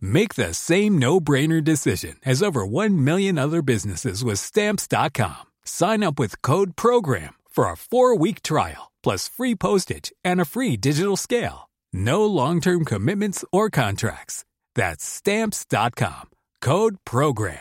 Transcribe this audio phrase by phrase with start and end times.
[0.00, 5.46] Make the same no-brainer decision as over 1 million other businesses with stamps.com.
[5.64, 10.76] Sign up with code program for a 4-week trial plus free postage and a free
[10.76, 11.70] digital scale.
[11.92, 14.44] No long-term commitments or contracts.
[14.74, 16.30] That's stamps.com.
[16.60, 17.60] Code program.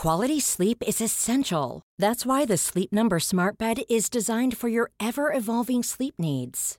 [0.00, 1.82] Quality sleep is essential.
[1.98, 6.78] That's why the Sleep Number Smart Bed is designed for your ever evolving sleep needs.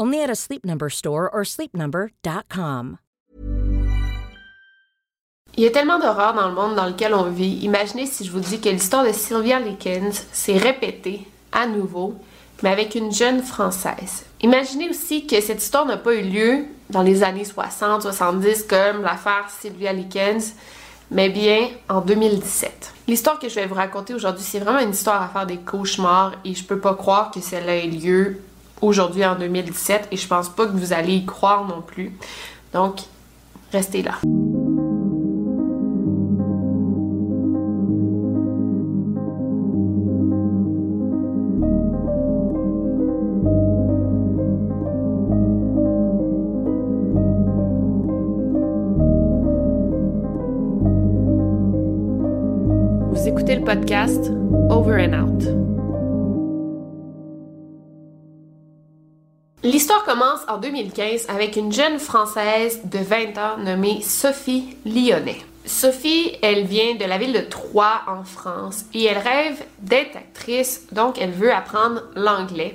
[0.00, 2.96] Only at a Sleep Number store or sleepnumber.com.
[5.58, 7.58] Il y a tellement d'horreurs dans le monde dans lequel on vit.
[7.62, 12.14] Imaginez si je vous dis que l'histoire de Sylvia Likens s'est répétée à nouveau,
[12.62, 14.24] mais avec une jeune Française.
[14.40, 19.50] Imaginez aussi que cette histoire n'a pas eu lieu dans les années 60-70 comme l'affaire
[19.50, 20.54] Sylvia Likens,
[21.10, 22.94] mais bien en 2017.
[23.06, 26.36] L'histoire que je vais vous raconter aujourd'hui, c'est vraiment une histoire à faire des cauchemars
[26.46, 28.40] et je peux pas croire que cela ait lieu
[28.82, 32.12] aujourd'hui en 2017 et je pense pas que vous allez y croire non plus.
[32.72, 33.00] Donc,
[33.72, 34.18] restez là.
[53.10, 54.32] Vous écoutez le podcast
[54.70, 55.69] Over and Out.
[59.62, 65.36] L'histoire commence en 2015 avec une jeune Française de 20 ans nommée Sophie Lyonnais.
[65.66, 70.86] Sophie, elle vient de la ville de Troyes en France et elle rêve d'être actrice,
[70.92, 72.74] donc elle veut apprendre l'anglais.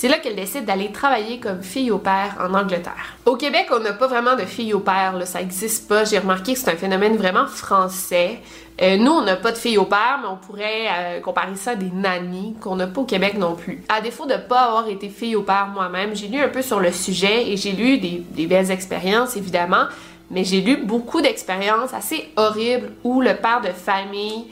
[0.00, 3.16] C'est là qu'elle décide d'aller travailler comme fille au père en Angleterre.
[3.26, 6.04] Au Québec, on n'a pas vraiment de fille au père, là, ça n'existe pas.
[6.04, 8.38] J'ai remarqué que c'est un phénomène vraiment français.
[8.80, 11.72] Euh, nous, on n'a pas de filles au père, mais on pourrait euh, comparer ça
[11.72, 13.82] à des nannies qu'on n'a pas au Québec non plus.
[13.88, 16.78] À défaut de pas avoir été fille au père moi-même, j'ai lu un peu sur
[16.78, 19.86] le sujet et j'ai lu des, des belles expériences, évidemment,
[20.30, 24.44] mais j'ai lu beaucoup d'expériences assez horribles où le père de famille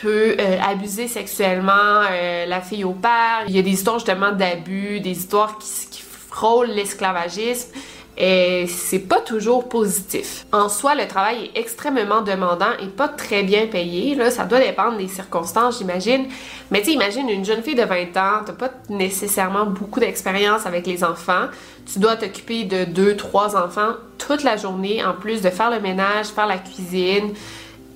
[0.00, 3.44] peut euh, abuser sexuellement euh, la fille au père.
[3.48, 7.70] Il y a des histoires justement d'abus, des histoires qui, frôlent l'esclavagisme.
[8.16, 10.46] Et c'est pas toujours positif.
[10.52, 14.14] En soi, le travail est extrêmement demandant et pas très bien payé.
[14.14, 16.26] Là, ça doit dépendre des circonstances, j'imagine.
[16.70, 20.86] Mais tu imagine une jeune fille de 20 ans, t'as pas nécessairement beaucoup d'expérience avec
[20.86, 21.46] les enfants.
[21.92, 25.80] Tu dois t'occuper de deux, trois enfants toute la journée, en plus de faire le
[25.80, 27.32] ménage, faire la cuisine.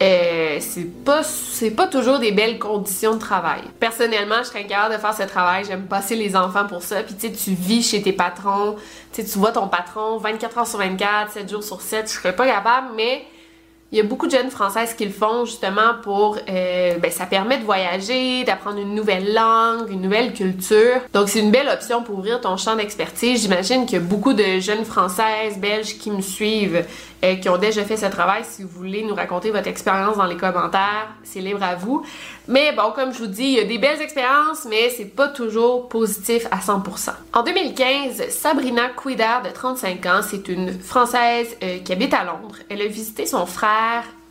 [0.05, 3.63] Euh, c'est pas c'est pas toujours des belles conditions de travail.
[3.81, 7.03] Personnellement, je serais incapable de faire ce travail, j'aime passer les enfants pour ça.
[7.03, 8.77] Puis tu sais tu vis chez tes patrons,
[9.13, 12.13] tu sais tu vois ton patron 24 heures sur 24, 7 jours sur 7, je
[12.19, 13.25] serais pas capable mais
[13.93, 17.27] Il y a beaucoup de jeunes françaises qui le font justement pour, euh, ben, ça
[17.27, 21.01] permet de voyager, d'apprendre une nouvelle langue, une nouvelle culture.
[21.13, 23.43] Donc c'est une belle option pour ouvrir ton champ d'expertise.
[23.43, 26.85] J'imagine qu'il y a beaucoup de jeunes françaises, belges qui me suivent,
[27.25, 28.43] euh, qui ont déjà fait ce travail.
[28.45, 32.05] Si vous voulez nous raconter votre expérience dans les commentaires, c'est libre à vous.
[32.49, 35.29] Mais bon, comme je vous dis, il y a des belles expériences, mais c'est pas
[35.29, 37.13] toujours positif à 100%.
[37.33, 42.57] En 2015, Sabrina Couidard, de 35 ans, c'est une Française euh, qui habite à Londres.
[42.69, 43.74] Elle a visité son frère,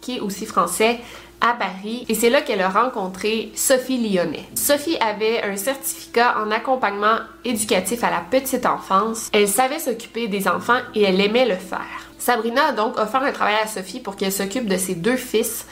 [0.02, 1.00] qui est aussi français,
[1.44, 4.46] à Paris et c'est là qu'elle a rencontré Sophie Lyonnais.
[4.56, 9.30] Sophie avait un certificat en accompagnement éducatif à la petite enfance.
[9.34, 12.08] Elle savait s'occuper des enfants et elle aimait le faire.
[12.18, 15.68] Sabrina a donc offert un travail à Sophie pour qu'elle s'occupe de ses deux fils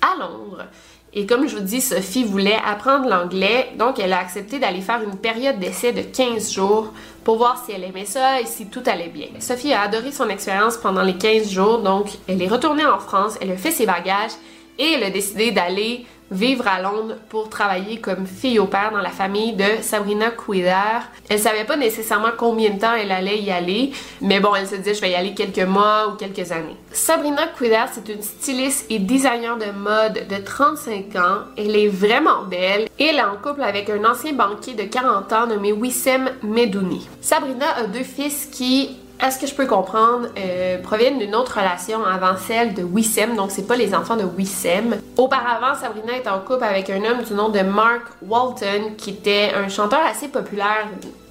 [0.00, 0.64] à Londres.
[1.14, 5.02] Et comme je vous dis, Sophie voulait apprendre l'anglais, donc elle a accepté d'aller faire
[5.02, 6.90] une période d'essai de 15 jours
[7.22, 9.26] pour voir si elle aimait ça et si tout allait bien.
[9.38, 13.36] Sophie a adoré son expérience pendant les 15 jours, donc elle est retournée en France,
[13.42, 14.32] elle a fait ses bagages
[14.78, 19.00] et elle a décidé d'aller vivre à Londres pour travailler comme fille au père dans
[19.00, 21.02] la famille de Sabrina Couillard.
[21.28, 24.76] Elle savait pas nécessairement combien de temps elle allait y aller, mais bon, elle se
[24.76, 26.76] disait je vais y aller quelques mois ou quelques années.
[26.90, 31.38] Sabrina Couillard, c'est une styliste et designer de mode de 35 ans.
[31.56, 35.32] Elle est vraiment belle et elle est en couple avec un ancien banquier de 40
[35.32, 37.08] ans nommé Wissem Medouni.
[37.20, 41.56] Sabrina a deux fils qui à ce que je peux comprendre, euh, proviennent d'une autre
[41.56, 44.96] relation avant celle de Wissem, donc c'est pas les enfants de Wissem.
[45.16, 49.52] Auparavant, Sabrina est en couple avec un homme du nom de Mark Walton, qui était
[49.54, 50.88] un chanteur assez populaire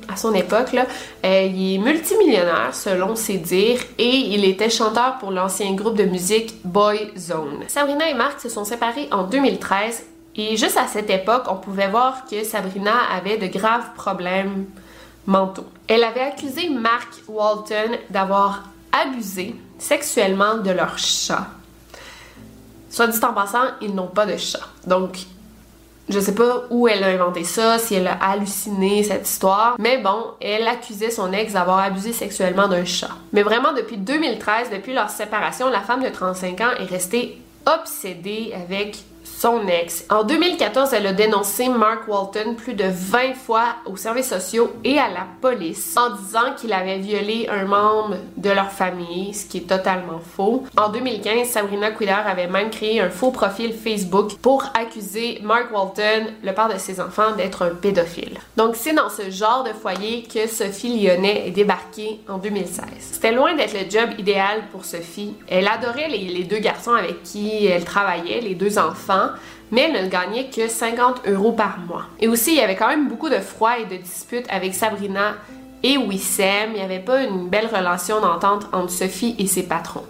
[0.07, 0.73] à son époque.
[1.25, 6.05] Euh, il est multimillionnaire selon ses dires et il était chanteur pour l'ancien groupe de
[6.05, 7.65] musique Boyzone.
[7.67, 10.05] Sabrina et Mark se sont séparés en 2013
[10.37, 14.65] et juste à cette époque, on pouvait voir que Sabrina avait de graves problèmes
[15.25, 15.67] mentaux.
[15.87, 21.47] Elle avait accusé Mark Walton d'avoir abusé sexuellement de leur chat.
[22.89, 24.67] Soit dit en passant, ils n'ont pas de chat.
[24.85, 25.17] Donc,
[26.09, 29.97] je sais pas où elle a inventé ça, si elle a halluciné cette histoire, mais
[29.97, 33.11] bon, elle accusait son ex d'avoir abusé sexuellement d'un chat.
[33.31, 38.53] Mais vraiment, depuis 2013, depuis leur séparation, la femme de 35 ans est restée obsédée
[38.53, 38.97] avec
[39.41, 40.05] son ex.
[40.11, 44.99] En 2014, elle a dénoncé Mark Walton plus de 20 fois aux services sociaux et
[44.99, 49.57] à la police en disant qu'il avait violé un membre de leur famille, ce qui
[49.57, 50.63] est totalement faux.
[50.77, 56.27] En 2015, Sabrina Quiller avait même créé un faux profil Facebook pour accuser Mark Walton,
[56.43, 58.37] le père de ses enfants, d'être un pédophile.
[58.57, 62.85] Donc c'est dans ce genre de foyer que Sophie Lyonnais est débarquée en 2016.
[62.99, 65.33] C'était loin d'être le job idéal pour Sophie.
[65.47, 69.30] Elle adorait les, les deux garçons avec qui elle travaillait, les deux enfants,
[69.71, 72.05] mais elle ne gagnait que 50 euros par mois.
[72.19, 75.35] Et aussi, il y avait quand même beaucoup de froid et de disputes avec Sabrina
[75.81, 76.71] et Wissem.
[76.71, 80.05] Il n'y avait pas une belle relation d'entente entre Sophie et ses patrons.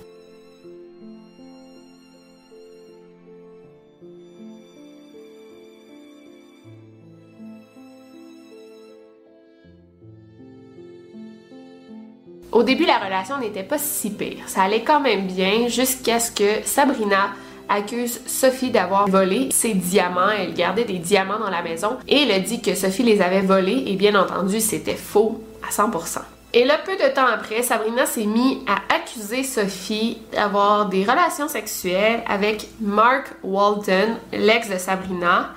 [12.51, 14.43] Au début, la relation n'était pas si pire.
[14.47, 17.31] Ça allait quand même bien jusqu'à ce que Sabrina
[17.71, 20.29] accuse Sophie d'avoir volé ses diamants.
[20.37, 23.41] Elle gardait des diamants dans la maison et elle a dit que Sophie les avait
[23.41, 26.19] volés et bien entendu c'était faux à 100%.
[26.53, 31.47] Et là, peu de temps après, Sabrina s'est mise à accuser Sophie d'avoir des relations
[31.47, 35.51] sexuelles avec Mark Walton, l'ex de Sabrina.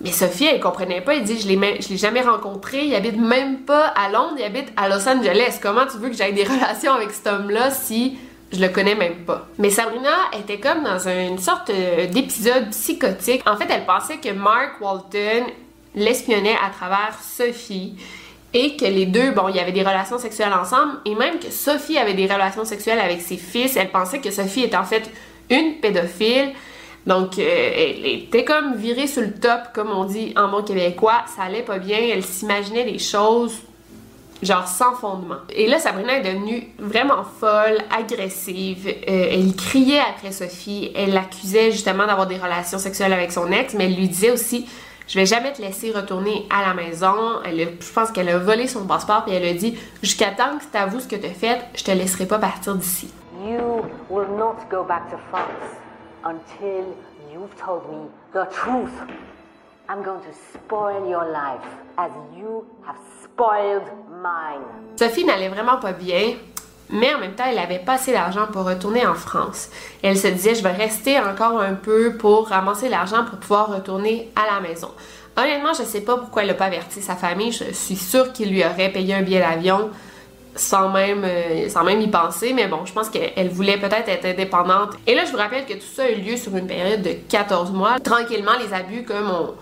[0.00, 1.14] Mais Sophie, elle comprenait pas.
[1.14, 2.86] Elle dit Je l'ai jamais rencontré.
[2.86, 5.60] Il habite même pas à Londres, il habite à Los Angeles.
[5.62, 8.18] Comment tu veux que j'aille des relations avec cet homme-là si
[8.52, 9.46] je le connais même pas.
[9.58, 13.42] Mais Sabrina était comme dans une sorte euh, d'épisode psychotique.
[13.48, 15.46] En fait, elle pensait que Mark Walton
[15.94, 17.94] l'espionnait à travers Sophie
[18.52, 21.50] et que les deux, bon, il y avait des relations sexuelles ensemble et même que
[21.50, 23.76] Sophie avait des relations sexuelles avec ses fils.
[23.76, 25.08] Elle pensait que Sophie était en fait
[25.48, 26.52] une pédophile.
[27.06, 31.24] Donc, euh, elle était comme virée sur le top, comme on dit en bon québécois.
[31.34, 31.98] Ça allait pas bien.
[31.98, 33.62] Elle s'imaginait des choses
[34.42, 35.40] genre sans fondement.
[35.50, 38.86] Et là, Sabrina est devenue vraiment folle, agressive.
[38.88, 40.92] Euh, elle criait après Sophie.
[40.94, 44.66] Elle l'accusait justement d'avoir des relations sexuelles avec son ex, mais elle lui disait aussi
[45.10, 47.42] je vais jamais te laisser retourner à la maison.
[47.44, 50.78] Je pense qu'elle a volé son passeport puis elle a dit jusqu'à temps que tu
[50.78, 53.12] avoues ce que tu as fait, je te laisserai pas partir d'ici.
[53.44, 55.48] You will not go back France
[56.24, 56.94] until
[57.32, 58.92] you've told me the truth.
[59.88, 61.66] I'm going to spoil your life
[61.98, 63.90] as you have spoiled
[64.96, 66.34] Sophie n'allait vraiment pas bien,
[66.90, 69.68] mais en même temps, elle avait pas assez d'argent pour retourner en France.
[70.02, 74.30] Elle se disait, je vais rester encore un peu pour ramasser l'argent pour pouvoir retourner
[74.36, 74.90] à la maison.
[75.36, 77.52] Honnêtement, je sais pas pourquoi elle n'a pas averti sa famille.
[77.52, 79.90] Je suis sûre qu'il lui aurait payé un billet d'avion
[80.56, 84.24] sans même, euh, sans même y penser, mais bon, je pense qu'elle voulait peut-être être
[84.26, 84.90] indépendante.
[85.06, 87.12] Et là, je vous rappelle que tout ça a eu lieu sur une période de
[87.28, 87.98] 14 mois.
[88.00, 89.54] Tranquillement, les abus, comme ont,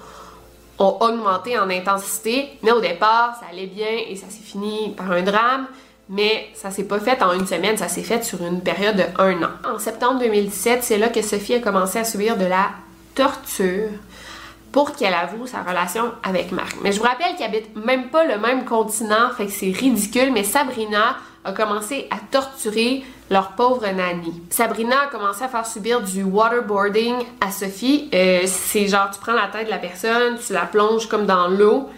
[0.78, 5.10] ont augmenté en intensité, mais au départ, ça allait bien et ça s'est fini par
[5.10, 5.66] un drame.
[6.10, 9.04] Mais ça s'est pas fait en une semaine, ça s'est fait sur une période de
[9.18, 9.50] un an.
[9.70, 12.70] En septembre 2017, c'est là que Sophie a commencé à subir de la
[13.14, 13.90] torture
[14.72, 16.76] pour qu'elle avoue sa relation avec Marc.
[16.82, 20.32] Mais je vous rappelle qu'ils habitent même pas le même continent, fait que c'est ridicule,
[20.32, 24.42] mais Sabrina a commencé à torturer leur pauvre nanny.
[24.50, 28.08] Sabrina a commencé à faire subir du waterboarding à Sophie.
[28.14, 31.48] Euh, c'est genre, tu prends la tête de la personne, tu la plonges comme dans
[31.48, 31.88] l'eau,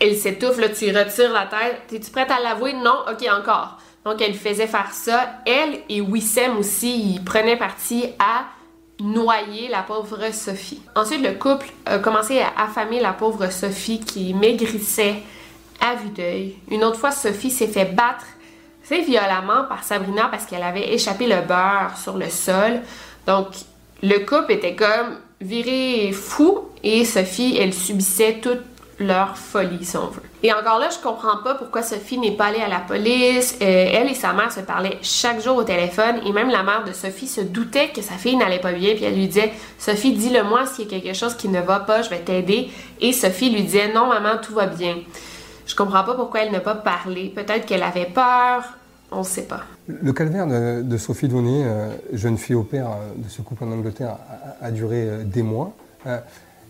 [0.00, 1.82] elle s'étouffe, là, tu retires la tête.
[1.92, 2.72] Es-tu prête à l'avouer?
[2.72, 3.04] Non?
[3.10, 3.78] Ok, encore.
[4.04, 5.40] Donc, elle faisait faire ça.
[5.46, 8.44] Elle et Wissem aussi, ils prenaient parti à
[9.00, 10.82] noyer la pauvre Sophie.
[10.94, 15.22] Ensuite, le couple a commencé à affamer la pauvre Sophie qui maigrissait
[15.80, 16.56] à vue d'œil.
[16.70, 18.24] Une autre fois, Sophie s'est fait battre
[18.84, 22.80] assez violemment par Sabrina parce qu'elle avait échappé le beurre sur le sol.
[23.26, 23.48] Donc,
[24.02, 28.60] le couple était comme viré fou et Sophie, elle subissait toute
[29.00, 30.22] leur folie, si on veut.
[30.42, 33.58] Et encore là, je comprends pas pourquoi Sophie n'est pas allée à la police.
[33.60, 36.84] Euh, elle et sa mère se parlaient chaque jour au téléphone et même la mère
[36.84, 40.12] de Sophie se doutait que sa fille n'allait pas bien puis elle lui disait Sophie,
[40.12, 42.70] dis-le-moi s'il y a quelque chose qui ne va pas, je vais t'aider.
[43.00, 44.96] Et Sophie lui disait Non, maman, tout va bien.
[45.66, 47.32] Je comprends pas pourquoi elle n'a pas parlé.
[47.34, 48.64] Peut-être qu'elle avait peur,
[49.10, 49.62] on ne sait pas.
[49.86, 53.72] Le calvaire de, Sophie Donné, euh, jeune fille au père euh, de ce couple en
[53.72, 54.16] Angleterre,
[54.60, 55.74] a, duré des mois.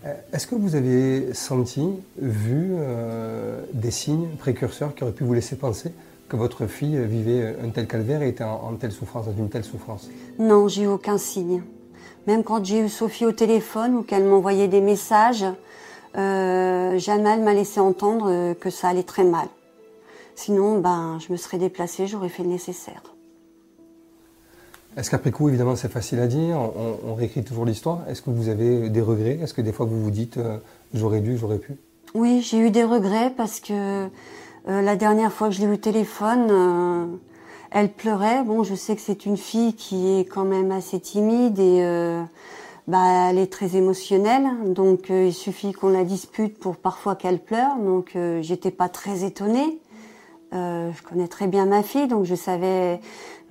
[0.06, 5.32] Euh, est-ce que vous avez senti, vu euh, des signes précurseurs qui auraient pu vous
[5.32, 5.92] laisser penser
[6.28, 9.64] que votre fille vivait un tel calvaire et était en, telle souffrance, dans une telle
[9.64, 10.10] souffrance?
[10.38, 11.62] Non, j'ai eu aucun signe.
[12.26, 15.44] Même quand j'ai eu Sophie au téléphone ou qu'elle m'envoyait des messages,
[16.16, 19.48] euh, jamais elle m'a laissé entendre que ça allait très mal.
[20.34, 23.02] Sinon, ben, je me serais déplacée, j'aurais fait le nécessaire.
[24.96, 28.02] Est-ce qu'après coup, évidemment, c'est facile à dire, on, réécrit toujours l'histoire.
[28.08, 29.38] Est-ce que vous avez des regrets?
[29.42, 30.58] Est-ce que des fois vous vous dites euh,
[30.92, 31.74] j'aurais dû, j'aurais pu?
[32.14, 34.08] Oui, j'ai eu des regrets parce que euh,
[34.82, 37.06] la dernière fois que je l'ai eu au téléphone, euh,
[37.72, 38.44] elle pleurait.
[38.44, 41.82] Bon, je sais que c'est une fille qui est quand même assez timide et
[42.88, 44.46] bah, elle est très émotionnelle.
[44.66, 47.76] Donc il suffit qu'on la dispute pour parfois qu'elle pleure.
[47.76, 49.78] Donc j'étais pas très étonnée.
[50.52, 53.00] je connais très bien ma fille, donc je savais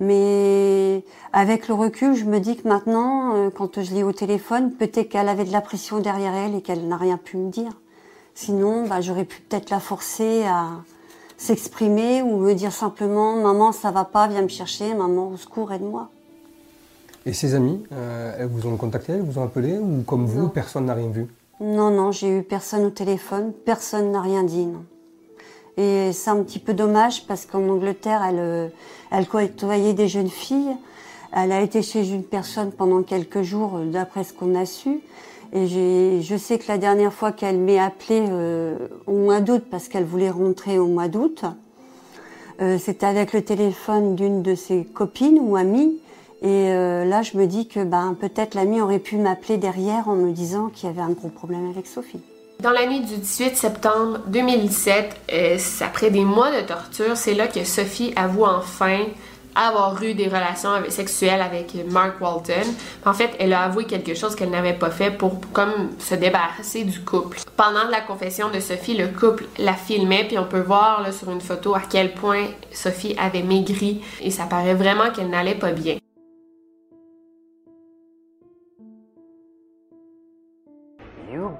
[0.00, 4.72] mais avec le recul, je me dis que maintenant, euh, quand je l'ai au téléphone,
[4.72, 7.70] peut-être qu'elle avait de la pression derrière elle et qu'elle n'a rien pu me dire.
[8.34, 10.70] Sinon, bah, j'aurais pu peut-être la forcer à
[11.36, 15.72] s'exprimer ou me dire simplement Maman, ça va pas, viens me chercher, maman, au secours,
[15.72, 16.10] aide-moi.
[17.26, 20.48] Et ses amis, euh, elles vous ont contacté, elles vous ont appelé ou comme vous,
[20.48, 21.26] personne n'a rien vu?
[21.60, 24.84] Non, non, j'ai eu personne au téléphone, personne n'a rien dit, non.
[25.76, 28.68] Et c'est un petit peu dommage parce qu'en Angleterre, elle, euh,
[29.10, 30.76] elle côtoyait des jeunes filles.
[31.32, 35.00] Elle a été chez une personne pendant quelques jours, euh, d'après ce qu'on a su.
[35.52, 38.76] Et je sais que la dernière fois qu'elle m'est appelée euh,
[39.06, 41.44] au mois d'août, parce qu'elle voulait rentrer au mois d'août,
[42.60, 45.96] euh, c'était avec le téléphone d'une de ses copines ou amies.
[46.44, 50.14] Et euh, là, je me dis que ben, peut-être l'amie aurait pu m'appeler derrière en
[50.14, 52.20] me disant qu'il y avait un gros problème avec Sophie.
[52.60, 57.48] Dans la nuit du 18 septembre 2017, euh, après des mois de torture, c'est là
[57.48, 59.06] que Sophie avoue enfin
[59.54, 62.52] avoir eu des relations sexuelles avec Mark Walton.
[63.06, 66.84] En fait, elle a avoué quelque chose qu'elle n'avait pas fait pour comme se débarrasser
[66.84, 67.38] du couple.
[67.56, 71.40] Pendant la confession de Sophie, le couple la filmait, puis on peut voir sur une
[71.40, 75.96] photo à quel point Sophie avait maigri et ça paraît vraiment qu'elle n'allait pas bien.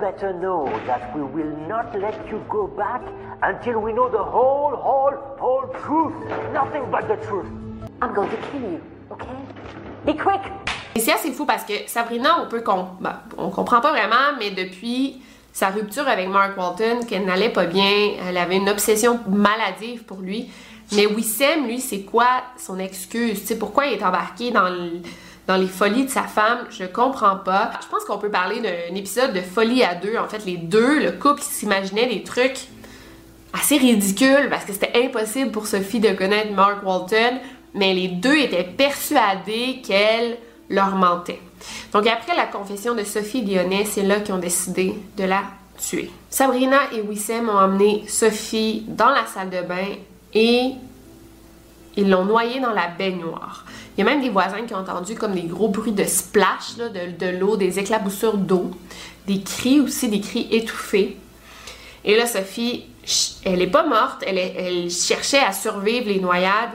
[0.04, 3.00] Better know that we will not let you go back
[3.42, 6.12] until we know the whole, whole, whole truth.
[6.52, 7.46] Nothing but the truth.
[8.02, 8.80] I'm going to kill you,
[9.10, 9.38] okay?
[10.04, 10.42] Be quick!
[10.94, 12.62] Et c'est assez fou parce que Sabrina, on peut
[13.00, 15.22] ben, on comprend pas vraiment, mais depuis
[15.54, 20.18] sa rupture avec Mark Walton, qu'elle n'allait pas bien, elle avait une obsession maladive pour
[20.18, 20.50] lui.
[20.92, 23.42] Mais Wissem, lui, c'est quoi son excuse?
[23.42, 25.00] Sais, pourquoi il est embarqué dans le
[25.46, 27.70] dans les folies de sa femme, je comprends pas.
[27.82, 30.16] Je pense qu'on peut parler d'un épisode de folie à deux.
[30.16, 32.68] En fait, les deux, le couple, s'imaginait des trucs
[33.52, 37.38] assez ridicules parce que c'était impossible pour Sophie de connaître Mark Walton,
[37.74, 40.38] mais les deux étaient persuadés qu'elle
[40.70, 41.40] leur mentait.
[41.92, 45.42] Donc après la confession de Sophie Lyonnais, c'est là qu'ils ont décidé de la
[45.78, 46.10] tuer.
[46.30, 49.94] Sabrina et Wissem ont emmené Sophie dans la salle de bain
[50.32, 50.72] et
[51.96, 53.64] ils l'ont noyée dans la baignoire.
[53.96, 56.76] Il y a même des voisins qui ont entendu comme des gros bruits de splash,
[56.76, 58.72] de, l'eau, des éclaboussures d'eau,
[59.26, 61.16] des cris aussi, des cris étouffés.
[62.04, 62.86] Et là, Sophie
[63.44, 66.72] Elle est pas morte, elle, elle cherchait à survivre les noyades.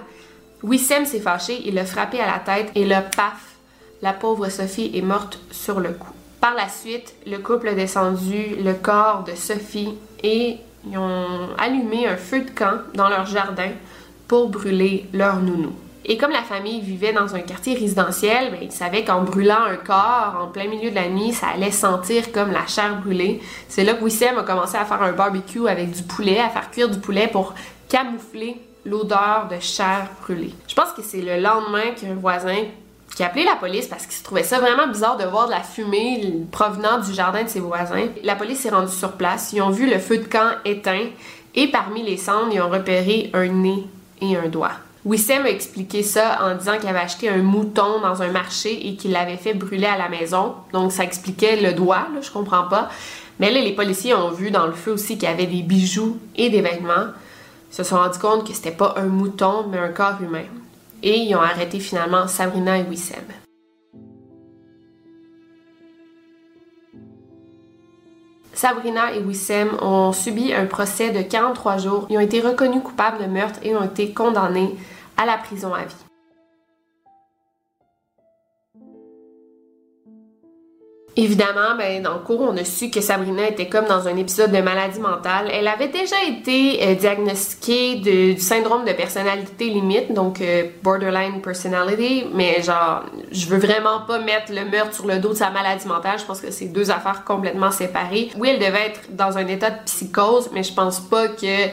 [0.64, 3.56] Wissem s'est fâché, il l'a frappé à la tête et là, paf,
[4.02, 6.14] la pauvre Sophie est morte sur le coup.
[6.40, 10.58] Par la suite, le couple a descendu le corps de Sophie et
[10.90, 13.72] ils ont allumé un feu de camp dans leur jardin
[14.28, 15.74] pour brûler leur nounou.
[16.06, 19.76] Et comme la famille vivait dans un quartier résidentiel, ben, ils savaient qu'en brûlant un
[19.76, 23.42] corps en plein milieu de la nuit, ça allait sentir comme la chair brûlée.
[23.68, 26.72] C'est là que Wissem a commencé à faire un barbecue avec du poulet, à faire
[26.72, 27.54] cuire du poulet pour
[27.90, 30.54] camoufler l'odeur de chair brûlée.
[30.68, 32.64] Je pense que c'est le lendemain qu'un voisin
[33.16, 35.52] qui a appelé la police parce qu'il se trouvait ça vraiment bizarre de voir de
[35.52, 38.08] la fumée provenant du jardin de ses voisins.
[38.24, 41.08] La police s'est rendue sur place, ils ont vu le feu de camp éteint
[41.56, 43.88] et parmi les cendres, ils ont repéré un nez
[44.22, 44.72] et un doigt.
[45.06, 48.96] Wissem a expliqué ça en disant qu'il avait acheté un mouton dans un marché et
[48.96, 50.56] qu'il l'avait fait brûler à la maison.
[50.74, 52.90] Donc ça expliquait le doigt, là, je comprends pas.
[53.40, 56.18] Mais là, les policiers ont vu dans le feu aussi qu'il y avait des bijoux
[56.36, 57.08] et des vêtements.
[57.72, 60.46] Ils se sont rendus compte que c'était pas un mouton, mais un corps humain.
[61.02, 63.24] Et ils ont arrêté finalement Sabrina et Wissem.
[68.60, 72.08] Sabrina et Wissem ont subi un procès de 43 jours.
[72.10, 74.76] Ils ont été reconnus coupables de meurtre et ont été condamnés
[75.16, 76.09] à la prison à vie.
[81.22, 84.54] Évidemment, ben, dans le cours, on a su que Sabrina était comme dans un épisode
[84.54, 85.50] de maladie mentale.
[85.52, 91.42] Elle avait déjà été euh, diagnostiquée de, du syndrome de personnalité limite, donc euh, borderline
[91.42, 95.50] personality, mais genre, je veux vraiment pas mettre le meurtre sur le dos de sa
[95.50, 96.20] maladie mentale.
[96.20, 98.30] Je pense que c'est deux affaires complètement séparées.
[98.38, 101.68] Oui, elle devait être dans un état de psychose, mais je pense pas que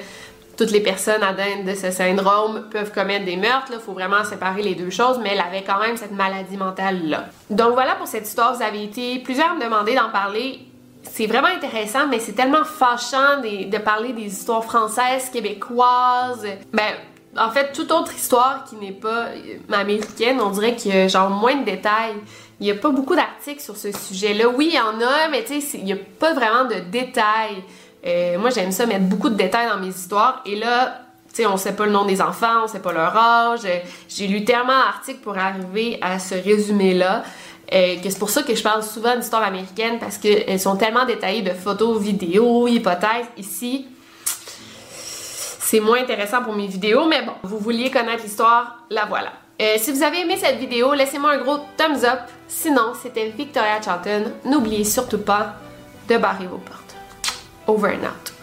[0.57, 3.73] toutes les personnes atteintes de ce syndrome peuvent commettre des meurtres.
[3.73, 7.27] Il faut vraiment séparer les deux choses, mais elle avait quand même cette maladie mentale-là.
[7.51, 8.55] Donc voilà pour cette histoire.
[8.55, 10.61] Vous avez été plusieurs à me demander d'en parler.
[11.03, 16.47] C'est vraiment intéressant, mais c'est tellement fâchant de, parler des histoires françaises, québécoises.
[16.73, 16.95] Ben,
[17.39, 21.09] en fait, toute autre histoire qui n'est pas euh, américaine, on dirait qu'il y a
[21.09, 22.15] genre moins de détails.
[22.61, 24.49] Il n'y a pas beaucoup d'articles sur ce sujet-là.
[24.49, 27.63] Oui, il y en a, mais tu sais, il n'y a pas vraiment de détails.
[28.07, 30.43] Euh, moi, j'aime ça mettre beaucoup de détails dans mes histoires.
[30.47, 33.17] Et là, tu sais, on sait pas le nom des enfants, on sait pas leur
[33.17, 33.61] âge.
[34.09, 37.25] J'ai lu tellement d'articles pour arriver à ce résumé-là.
[37.73, 41.05] Euh, que c'est pour ça que je parle souvent d'histoires américaines parce qu'elles sont tellement
[41.05, 43.27] détaillées de photos, vidéos, hypothèses.
[43.37, 43.87] Ici,
[44.89, 49.33] c'est moins intéressant pour mes vidéos, mais bon, vous vouliez connaître l'histoire, la voilà.
[49.61, 52.21] Euh, si vous avez aimé cette vidéo, laissez-moi un gros thumbs up.
[52.47, 54.31] Sinon, c'était Victoria Charlton.
[54.45, 55.55] N'oubliez surtout pas
[56.09, 56.86] de barrer vos portes.
[57.67, 58.36] Over and out.